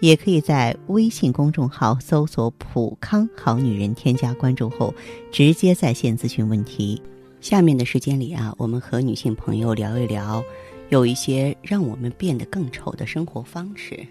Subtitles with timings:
[0.00, 4.94] 也可以在微信公众号搜索“普康好女人”，添加关注后，
[5.32, 7.00] 直接在线咨询问题。
[7.40, 10.42] 下面的时间里啊，我们和女性朋友聊一聊，
[10.88, 14.06] 有一些让我们变得更丑的生活方式。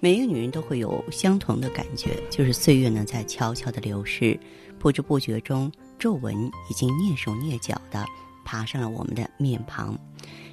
[0.00, 4.38] 每一个女人都会有相同的感觉，就是岁月呢在悄悄的流逝，
[4.78, 6.34] 不知不觉中，皱纹
[6.68, 8.04] 已经蹑手蹑脚的
[8.44, 9.96] 爬上了我们的面庞，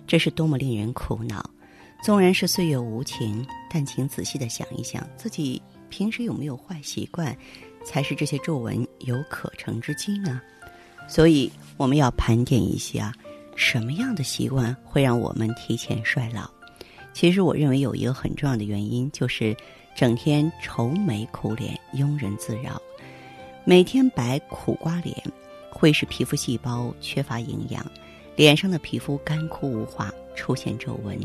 [0.05, 1.49] 这是多么令人苦恼。
[2.01, 7.35] 纵然是岁月无情，但请仔细的想一想，自己平时有没有坏习惯，
[7.83, 10.41] 才是这些皱纹有可乘之机呢？
[11.07, 13.13] 所以我们要盘点一下，
[13.55, 16.49] 什么样的习惯会让我们提前衰老？
[17.13, 19.55] 其实我认为有一个很重要的原因，就是
[19.93, 22.81] 整天愁眉苦脸、庸人自扰，
[23.65, 25.15] 每天摆苦瓜脸，
[25.69, 27.85] 会使皮肤细胞缺乏营养，
[28.39, 31.19] 脸上的皮肤干枯无华，出现皱纹。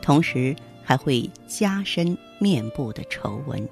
[0.00, 3.68] 同时还会加深面部的皱纹。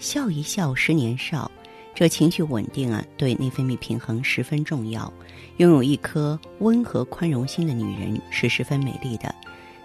[0.00, 1.48] 笑一笑，十年少。
[1.94, 5.12] 这情绪稳定啊，对内分泌平衡十分重要。
[5.58, 9.32] 拥有一颗温和宽容心的女人是十分美丽的。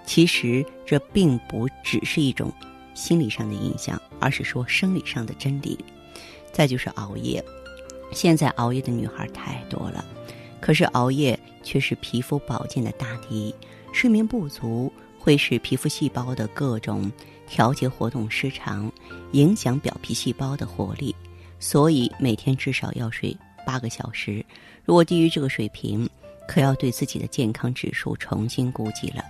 [0.03, 2.51] 其实这并不只是一种
[2.95, 5.77] 心理上的印象，而是说生理上的真理。
[6.51, 7.45] 再就是熬夜，
[8.11, 10.03] 现在熬夜的女孩太多了，
[10.61, 13.53] 可是熬夜却是皮肤保健的大敌。
[13.91, 14.91] 睡眠不足。
[15.21, 17.11] 会使皮肤细胞的各种
[17.45, 18.89] 调节活动失常，
[19.33, 21.13] 影响表皮细胞的活力。
[21.59, 23.35] 所以每天至少要睡
[23.65, 24.43] 八个小时。
[24.85, 26.09] 如果低于这个水平，
[26.47, 29.21] 可要对自己的健康指数重新估计了。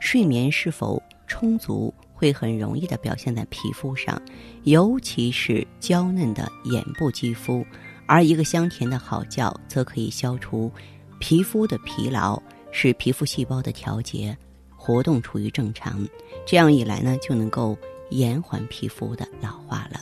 [0.00, 4.22] 睡眠是否充足，会很容易的表现在皮肤上，
[4.62, 7.66] 尤其是娇嫩的眼部肌肤。
[8.06, 10.70] 而一个香甜的好觉，则可以消除
[11.18, 12.40] 皮肤的疲劳，
[12.70, 14.36] 使皮肤细胞的调节。
[14.76, 16.04] 活动处于正常，
[16.44, 17.78] 这样一来呢，就能够
[18.10, 20.00] 延缓皮肤的老化了。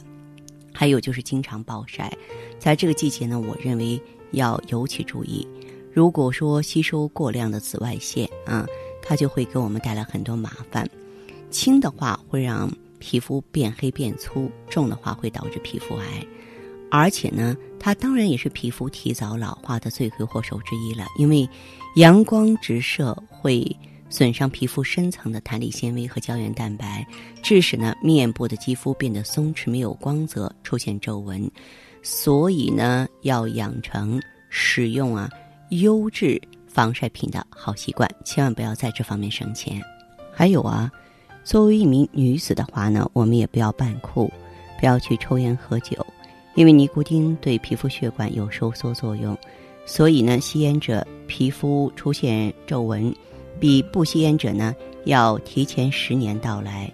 [0.73, 2.11] 还有就是经常暴晒，
[2.59, 4.01] 在这个季节呢，我认为
[4.31, 5.47] 要尤其注意。
[5.93, 8.67] 如果说吸收过量的紫外线啊，
[9.03, 10.89] 它就会给我们带来很多麻烦。
[11.51, 16.27] 轻的话会让皮肤变黑变粗，重的话会导致皮肤癌。
[16.91, 21.49] 而且呢，它当然也是皮肤提早老化的罪魁祸首之一了，因为
[21.97, 23.65] 阳光直射会。
[24.13, 27.07] 损伤皮肤深层的弹力纤维和胶原蛋白，
[27.45, 31.49] 致使呢面部的肌肤变得松弛、没有光泽，出现皱纹。
[32.03, 35.31] 所以呢，要养成使用啊
[35.69, 39.81] 优质防晒品的好习惯，千万不要在这方面省钱。
[40.33, 40.91] 还有啊，
[41.45, 44.29] 作为一名女子的话呢，我们也不要扮酷，
[44.81, 46.05] 不要去抽烟喝酒，
[46.55, 49.37] 因为尼古丁对皮肤血管有收缩作用，
[49.87, 53.15] 所以呢，吸烟者皮肤出现皱纹。
[53.59, 54.75] 比不吸烟者呢
[55.05, 56.91] 要提前十年到来，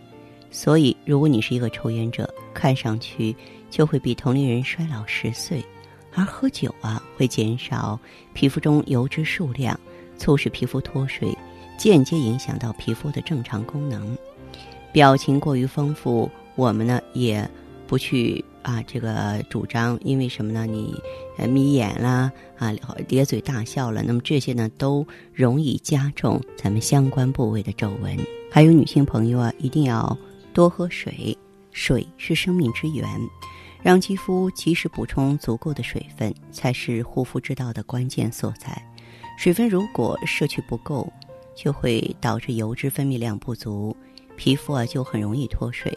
[0.51, 3.35] 所以如果你是一个抽烟者，看上去
[3.71, 5.65] 就会比同龄人衰老十岁。
[6.13, 7.99] 而喝酒啊，会减少
[8.33, 9.79] 皮肤中油脂数量，
[10.19, 11.33] 促使皮肤脱水，
[11.79, 14.17] 间接影响到皮肤的正常功能。
[14.93, 17.49] 表情过于丰富，我们呢也
[17.87, 18.45] 不去。
[18.67, 20.67] 啊，这个主张，因为什么呢？
[20.67, 21.01] 你
[21.39, 22.75] 呃眯眼啦，啊
[23.07, 28.19] 咧嘴大笑了，那么这些呢都容易加重咱们相关部位的皱纹。
[28.51, 30.19] 还有女性朋友啊，一定要
[30.53, 31.39] 多喝水，
[31.71, 33.09] 水是生命之源，
[33.85, 38.77] 让肌肤及时补充足够的水分，才是护肤之道的关键所在。
[39.39, 41.09] 水分如果摄取不够，
[41.55, 43.97] 就会导致油脂分泌量不足，
[44.37, 45.97] 皮肤啊就很容易脱水。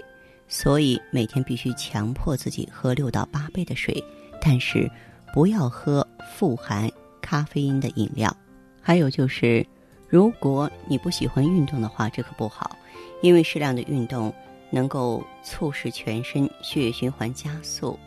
[0.50, 4.04] 所以每天必须强迫自己喝六到八杯的水，
[4.42, 4.90] 但是
[5.32, 6.92] 不要喝富含
[7.22, 8.36] 咖啡因的饮料。
[8.82, 9.66] 还有就是，
[10.08, 12.76] 如果你不喜欢运动的话，这可不好，
[13.22, 14.34] 因为适量的运动
[14.72, 17.98] 能够促使全身血液循环加速，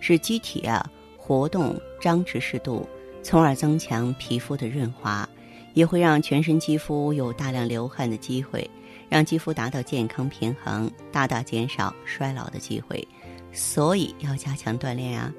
[0.00, 0.84] 使机体啊
[1.16, 2.84] 活动张弛适度，
[3.22, 5.28] 从而增强皮肤的润滑，
[5.74, 8.68] 也会让全身肌肤有大量流汗的机会。
[9.08, 13.06] 让肌肤达到健康平衡，大大减少衰老的机会，
[13.52, 15.30] 所以要加强锻炼啊！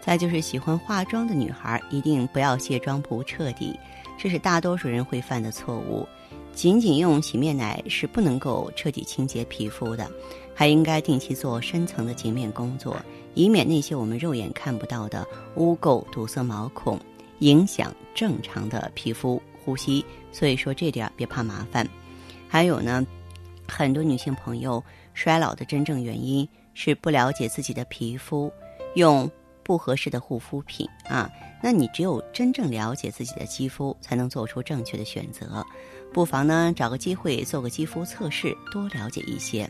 [0.00, 3.76] 再就是喜欢化妆的女孩，一定不要卸妆不彻底，
[4.16, 6.06] 这是大多数人会犯的错误。
[6.52, 10.08] 仅仅用洗面奶是不能够彻底清洁皮肤的，
[10.54, 12.96] 还应该定期做深层的洁面工作，
[13.34, 15.26] 以免那些我们肉眼看不到的
[15.56, 17.00] 污垢堵塞毛孔，
[17.40, 20.02] 影响正常的皮肤呼吸。
[20.32, 21.86] 所以说这点别怕麻烦。
[22.48, 23.06] 还有呢，
[23.66, 24.82] 很多女性朋友
[25.12, 28.50] 衰老的真正原因是不了解自己的皮肤，
[28.94, 29.30] 用
[29.62, 31.30] 不合适的护肤品啊。
[31.62, 35.62] 那你只有真正了解自己的肌肤，才能做出正确的选择。
[36.14, 39.68] 不妨呢，找个机会做个肌肤测试，多了解一些。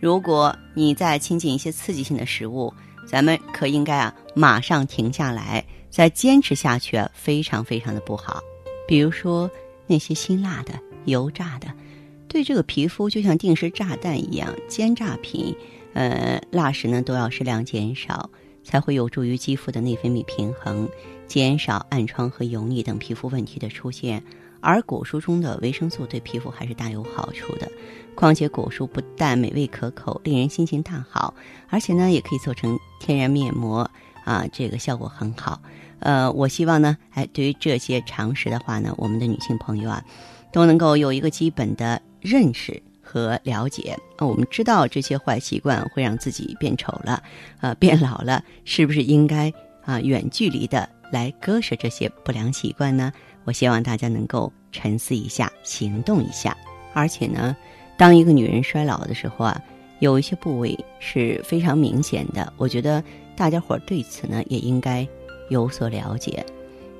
[0.00, 2.72] 如果你在亲近一些刺激性的食物，
[3.06, 8.40] 咱们可应该啊，马上停下来，再坚持下去，非常非常的不好。
[8.90, 9.48] 比如说
[9.86, 10.72] 那些辛辣的、
[11.04, 11.72] 油炸的，
[12.26, 14.52] 对这个皮肤就像定时炸弹一样。
[14.66, 15.54] 煎炸品，
[15.92, 18.28] 呃，辣食呢都要适量减少。
[18.62, 20.88] 才会有助于肌肤的内分泌平衡，
[21.26, 24.22] 减少暗疮和油腻等皮肤问题的出现。
[24.60, 27.70] 而果蔬中的维生素对皮肤还是大有好处的。
[28.14, 31.32] 况且果蔬不但美味可口，令人心情大好，
[31.68, 33.88] 而且呢也可以做成天然面膜
[34.24, 35.60] 啊，这个效果很好。
[36.00, 40.04] 呃，我希望呢，哎，对于这些常识的话呢，我们的女性朋友啊，
[40.52, 42.82] 都能够有一个基本的认识。
[43.02, 47.20] 和了解啊，我们知道这些坏习惯会让自己变丑了，
[47.60, 49.52] 呃，变老了，是不是应该
[49.84, 53.12] 啊远距离的来割舍这些不良习惯呢？
[53.46, 56.56] 我希望大家能够沉思一下，行动一下。
[56.92, 57.56] 而且呢，
[57.96, 59.60] 当一个女人衰老的时候啊，
[59.98, 63.02] 有一些部位是非常明显的，我觉得
[63.40, 65.08] 大家伙对此呢也应该
[65.48, 66.44] 有所了解。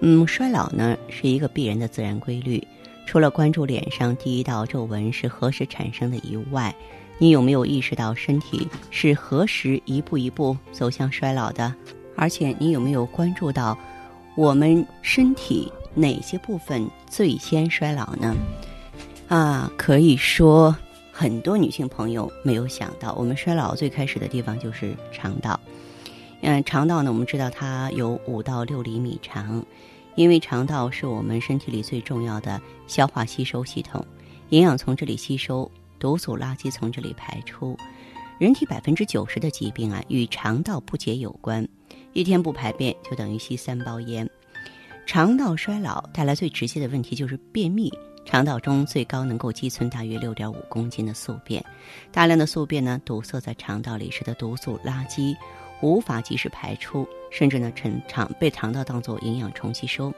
[0.01, 2.67] 嗯，衰老呢是一个必然的自然规律。
[3.07, 6.75] 除了关注脸上第一道皱纹是何时产生的以外，
[7.19, 11.75] 你有没有意识到身体是何时一步一步走向衰老的？
[12.17, 13.77] 而且你有没有关注到
[14.35, 18.35] 我们身体哪些部分最先衰老呢？
[19.29, 20.75] 啊，可以说
[21.13, 25.61] 很多女性朋友没有想到，我们衰老最开始的地方就是肠道。
[26.43, 29.65] 嗯，肠道呢，我们知道它有五到六厘米长。
[30.17, 34.05] 因为肠道是我们身体里最重要的消化吸收系统，
[34.49, 37.77] 营养从这里吸收，毒素垃圾从这里排出。
[38.39, 41.67] 人体百分之九十的疾病啊与肠道不洁有关，
[42.13, 44.29] 一天不排便就等于吸三包烟。
[45.07, 47.91] 肠道衰老带来最直接的问题就是便秘，
[48.25, 51.65] 肠道中最高能够积存大约六点五公斤的宿便，
[52.11, 55.35] 大量的宿便呢堵塞在肠道里，使得毒素垃圾。
[55.83, 60.13] 无法及时排出，甚至呢，成肠被肠道当做营养重吸收，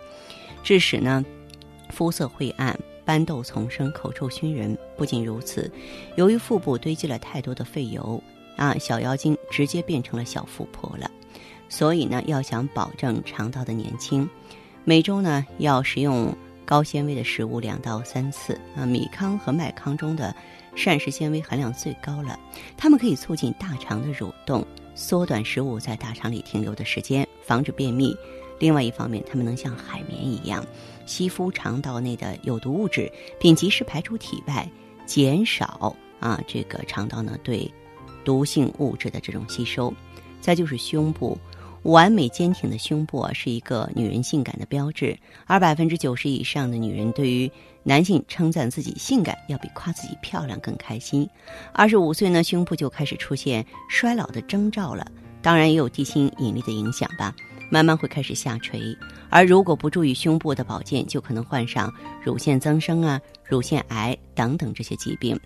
[0.62, 1.24] 致使呢
[1.90, 4.76] 肤色晦暗、斑痘丛生、口臭熏人。
[4.96, 5.70] 不仅如此，
[6.16, 8.22] 由于腹部堆积了太多的废油
[8.56, 11.10] 啊，小妖精直接变成了小富婆了。
[11.68, 14.28] 所以呢，要想保证肠道的年轻，
[14.84, 18.84] 每周呢要食用高纤维的食物两到三次啊。
[18.84, 20.34] 米糠和麦糠中的
[20.74, 22.38] 膳食纤维含量最高了，
[22.76, 24.66] 它们可以促进大肠的蠕动。
[24.94, 28.16] 缩短食物在大肠里停留的时间，防止便秘。
[28.58, 30.64] 另外一方面，它们能像海绵一样
[31.06, 33.10] 吸附肠道内的有毒物质，
[33.40, 34.68] 并及时排出体外，
[35.04, 37.68] 减少啊这个肠道呢对
[38.24, 39.92] 毒性物质的这种吸收。
[40.40, 41.38] 再就是胸部。
[41.82, 45.16] 完美坚挺的胸部啊，是一个女人性感的标志。
[45.46, 47.50] 而百分之九十以上的女人对于
[47.82, 51.28] 男性称赞自己性感，要比夸自己漂亮更开心。
[51.72, 55.06] 二十五岁呢，胸部就开始出现衰老的征兆了。
[55.40, 57.34] 当然也有地心引力的影响吧，
[57.68, 58.80] 慢慢会开始下垂。
[59.28, 61.92] 而如果不注意胸部的保健，就可能患上
[62.22, 65.36] 乳腺增生啊、乳腺癌等等这些疾病。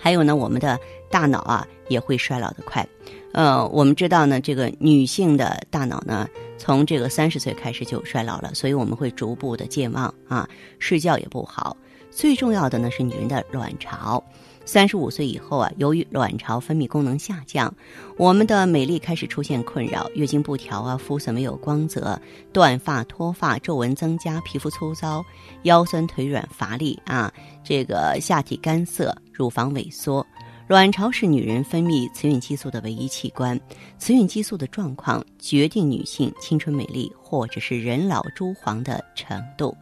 [0.00, 0.78] 还有呢，我们的
[1.10, 2.86] 大脑啊也会衰老的快。
[3.32, 6.26] 呃，我们知道呢，这个女性的大脑呢，
[6.58, 11.76] 从这个三十岁开始就衰老了，所以我们会逐步的健忘啊，睡觉也不好。
[12.10, 14.20] 最重要的呢是女人的卵巢，
[14.64, 17.72] 三十五岁以后啊，由于卵巢分泌功能下降，
[18.16, 22.20] 我们的美丽开始出现困扰，月经不调啊，肤色没有光泽，
[22.52, 25.24] 断发脱发，皱纹增加，皮肤粗糙，
[25.62, 30.24] 腰酸腿软乏力啊，这个下体干涩，乳房萎缩。
[30.68, 33.58] 卵巢是女人分泌雌孕激素的唯一器官，
[33.98, 39.76] 雌孕激素的状况决定女性青春美丽或者是人老珠黄的程度。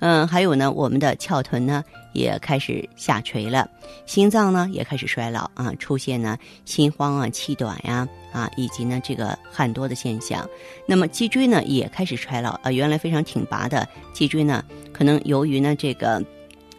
[0.00, 3.66] 嗯，还有呢，我们的翘臀呢也开始下垂了，
[4.04, 6.36] 心脏呢也开始衰老啊，出现呢
[6.66, 10.46] 心慌啊、气短呀啊，以及呢这个汗多的现象。
[10.86, 14.62] 那么脊椎呢也开始衰老啊，原来非常挺拔的脊椎呢，
[14.92, 16.22] 可能由于呢这个。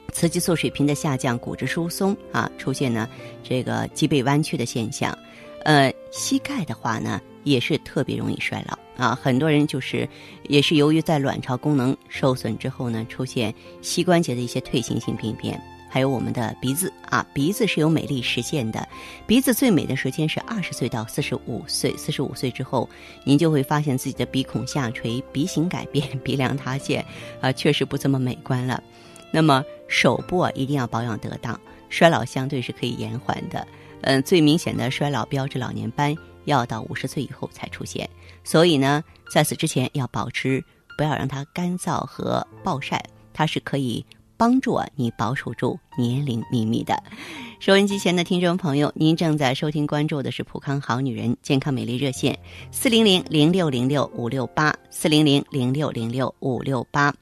[0.10, 3.08] 雌激素水平的下降，骨质疏松啊，出现呢
[3.44, 5.18] 这个脊背弯曲的现象。
[5.66, 9.18] 呃，膝盖的话呢，也是特别容易衰老啊。
[9.22, 10.08] 很多人就是
[10.44, 15.62] 也是由于在卵巢功能受损之后呢，出现膝关节的一些退行性病变。
[15.92, 18.88] 还有我们的鼻子啊，鼻子是有美丽实现的，
[19.26, 22.88] 鼻子最美的时间是二十岁到四十五岁，四十五岁之后，
[23.24, 27.04] 您就会发现自己的鼻孔下垂、鼻型改变、鼻梁塌陷，
[27.42, 28.82] 啊，确实不这么美观了。
[29.32, 33.68] 那么手部啊，一定要保养得当，衰老相对是可以延缓的。
[34.02, 36.16] 嗯，最明显的衰老标志老年斑
[36.46, 38.10] 要到五十岁以后才出现，
[38.46, 39.04] 所以呢，
[39.34, 40.64] 在此之前要保持，
[40.98, 43.04] 不要让它干燥和暴晒，
[43.34, 44.06] 它是可以
[44.38, 47.04] 帮助啊你保守住年龄秘密的。
[47.60, 52.40] 收音机前的听众朋友，您正在收听关注的是普康好女人健康美丽热线，
[52.72, 57.14] 四零零零六零六五六八，四零零零六零六五六八。